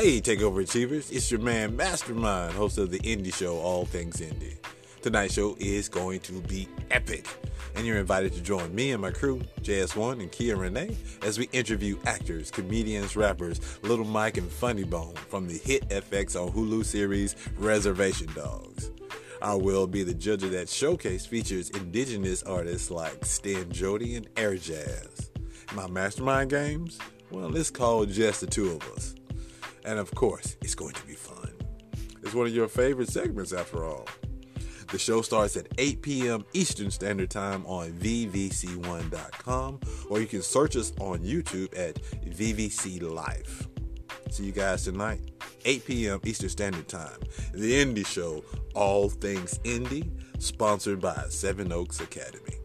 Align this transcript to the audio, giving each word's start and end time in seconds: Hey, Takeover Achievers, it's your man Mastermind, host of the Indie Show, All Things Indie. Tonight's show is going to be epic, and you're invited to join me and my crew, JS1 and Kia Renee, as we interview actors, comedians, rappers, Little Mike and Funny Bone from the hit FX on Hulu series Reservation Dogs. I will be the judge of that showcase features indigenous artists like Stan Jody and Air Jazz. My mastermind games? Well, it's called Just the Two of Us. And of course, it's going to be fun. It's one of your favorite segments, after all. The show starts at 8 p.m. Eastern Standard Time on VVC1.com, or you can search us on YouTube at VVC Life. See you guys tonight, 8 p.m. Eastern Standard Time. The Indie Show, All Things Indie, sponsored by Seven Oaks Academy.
Hey, 0.00 0.18
Takeover 0.18 0.62
Achievers, 0.62 1.10
it's 1.10 1.30
your 1.30 1.40
man 1.40 1.76
Mastermind, 1.76 2.54
host 2.54 2.78
of 2.78 2.90
the 2.90 3.00
Indie 3.00 3.34
Show, 3.34 3.58
All 3.58 3.84
Things 3.84 4.16
Indie. 4.16 4.56
Tonight's 5.02 5.34
show 5.34 5.58
is 5.60 5.90
going 5.90 6.20
to 6.20 6.40
be 6.40 6.66
epic, 6.90 7.26
and 7.76 7.86
you're 7.86 7.98
invited 7.98 8.32
to 8.32 8.40
join 8.40 8.74
me 8.74 8.92
and 8.92 9.02
my 9.02 9.10
crew, 9.10 9.42
JS1 9.60 10.20
and 10.20 10.32
Kia 10.32 10.56
Renee, 10.56 10.96
as 11.20 11.38
we 11.38 11.50
interview 11.52 11.98
actors, 12.06 12.50
comedians, 12.50 13.14
rappers, 13.14 13.60
Little 13.82 14.06
Mike 14.06 14.38
and 14.38 14.50
Funny 14.50 14.84
Bone 14.84 15.12
from 15.28 15.46
the 15.46 15.58
hit 15.58 15.86
FX 15.90 16.34
on 16.34 16.50
Hulu 16.50 16.82
series 16.82 17.36
Reservation 17.58 18.28
Dogs. 18.34 18.92
I 19.42 19.52
will 19.52 19.86
be 19.86 20.02
the 20.02 20.14
judge 20.14 20.42
of 20.44 20.52
that 20.52 20.70
showcase 20.70 21.26
features 21.26 21.68
indigenous 21.68 22.42
artists 22.44 22.90
like 22.90 23.22
Stan 23.26 23.70
Jody 23.70 24.16
and 24.16 24.30
Air 24.38 24.56
Jazz. 24.56 25.30
My 25.74 25.86
mastermind 25.88 26.48
games? 26.48 26.98
Well, 27.30 27.54
it's 27.54 27.70
called 27.70 28.08
Just 28.08 28.40
the 28.40 28.46
Two 28.46 28.70
of 28.70 28.82
Us. 28.92 29.14
And 29.90 29.98
of 29.98 30.14
course, 30.14 30.56
it's 30.60 30.76
going 30.76 30.94
to 30.94 31.04
be 31.04 31.14
fun. 31.14 31.52
It's 32.22 32.32
one 32.32 32.46
of 32.46 32.54
your 32.54 32.68
favorite 32.68 33.08
segments, 33.08 33.52
after 33.52 33.84
all. 33.84 34.06
The 34.92 35.00
show 35.00 35.20
starts 35.20 35.56
at 35.56 35.66
8 35.78 36.00
p.m. 36.00 36.44
Eastern 36.52 36.92
Standard 36.92 37.28
Time 37.28 37.66
on 37.66 37.90
VVC1.com, 37.94 39.80
or 40.08 40.20
you 40.20 40.28
can 40.28 40.42
search 40.42 40.76
us 40.76 40.92
on 41.00 41.18
YouTube 41.18 41.76
at 41.76 41.96
VVC 42.24 43.02
Life. 43.02 43.66
See 44.30 44.44
you 44.44 44.52
guys 44.52 44.84
tonight, 44.84 45.22
8 45.64 45.84
p.m. 45.84 46.20
Eastern 46.24 46.50
Standard 46.50 46.86
Time. 46.86 47.18
The 47.52 47.84
Indie 47.84 48.06
Show, 48.06 48.44
All 48.76 49.08
Things 49.08 49.58
Indie, 49.64 50.08
sponsored 50.40 51.00
by 51.00 51.24
Seven 51.30 51.72
Oaks 51.72 51.98
Academy. 51.98 52.59